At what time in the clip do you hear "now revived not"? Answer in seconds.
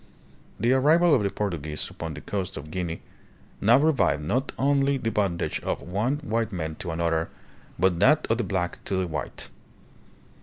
3.61-4.47